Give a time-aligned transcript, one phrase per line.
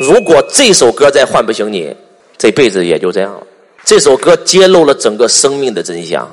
[0.00, 1.94] 如果这首歌再唤不醒你，
[2.38, 3.46] 这辈子也就这样了。
[3.84, 6.26] 这首歌揭露了整个生命的真相：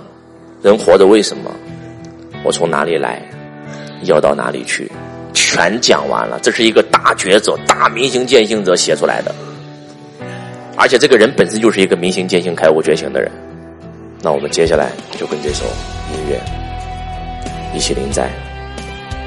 [0.64, 1.52] 人活着为什么？
[2.46, 3.22] 我从哪里来？
[4.04, 4.90] 要到哪里去？
[5.34, 6.40] 全讲完了。
[6.42, 9.36] 这是一个大觉者、大明星践行者写出来的，
[10.78, 13.30] 而且这个人本身就是一个明星践行、开悟觉醒的人。
[14.22, 15.66] 那我们接下来就跟这首
[16.14, 16.40] 音乐
[17.76, 18.32] 一起临在，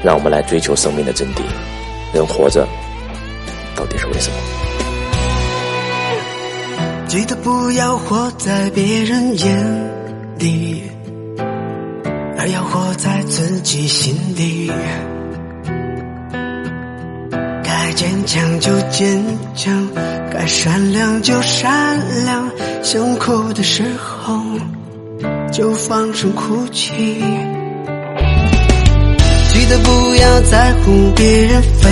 [0.03, 1.41] 让我们来追求生命的真谛。
[2.11, 2.67] 人活着
[3.75, 4.37] 到底是为什么？
[7.07, 9.91] 记得不要活在别人眼
[10.39, 10.83] 里，
[12.37, 14.71] 而要活在自己心里。
[17.63, 19.21] 该坚强就坚
[19.53, 19.87] 强，
[20.31, 22.49] 该善良就善良，
[22.81, 24.41] 想哭的时候
[25.51, 26.93] 就放声哭泣。
[29.53, 31.89] 记得不要在乎别人非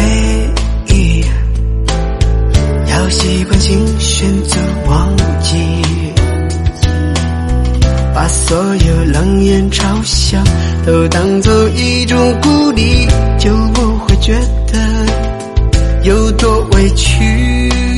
[8.50, 10.44] 所有冷眼嘲笑
[10.83, 14.33] 都当作一种鼓励，就不会觉
[14.66, 17.89] 得有多委屈。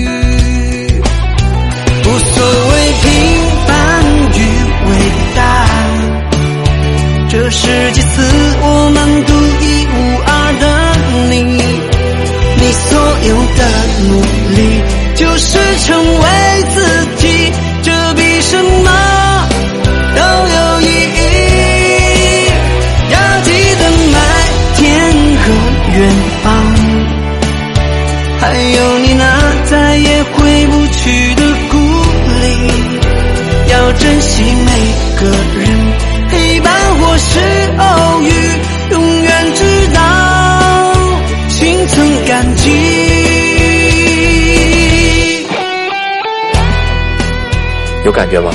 [48.04, 48.52] 有感觉吗？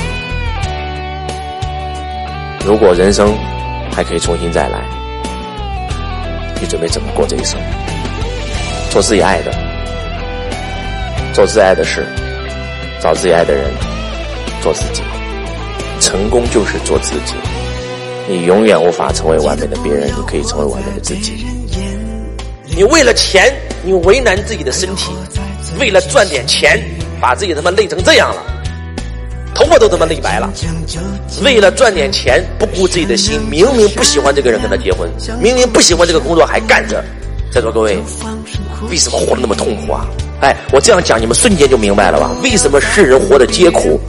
[2.65, 3.33] 如果人生
[3.93, 4.83] 还可以重新再来，
[6.61, 7.61] 你准备怎么过这一生？
[8.91, 9.53] 做自己爱的，
[11.33, 12.05] 做自己爱的事，
[13.01, 13.71] 找自己爱的人，
[14.61, 15.03] 做自己。
[16.01, 17.35] 成功就是做自己。
[18.29, 21.47] 你永远无法成为完美的别人，你可以成为完美的自己。
[22.77, 23.55] 你为了钱，
[23.85, 25.13] 你为难自己的身体，
[25.79, 26.83] 为了赚点钱，
[27.21, 28.43] 把自己他妈累成这样了，
[29.67, 30.51] 货都他妈累白了。
[31.43, 35.11] 为了赚点钱，不顾自己的心，明明不喜欢这个人跟他结婚，
[35.41, 37.05] 明明不喜欢这个工作还干着。
[37.53, 37.99] 在座各位，
[38.91, 40.07] 为什么活得那么痛苦啊？
[40.43, 42.31] 哎，我这样讲，你们瞬间就明白了吧？
[42.43, 43.99] 为什么世人活得皆苦？